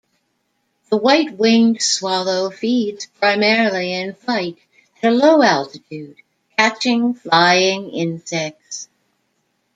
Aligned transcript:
The 0.89 0.97
white-winged 0.97 1.79
swallow 1.79 2.49
feeds 2.49 3.05
primarily 3.19 3.93
in 3.93 4.15
flight 4.15 4.57
at 5.03 5.13
a 5.13 5.15
low 5.15 5.43
altitude, 5.43 6.15
catching 6.57 7.13
flying 7.13 7.91
insects. 7.91 8.89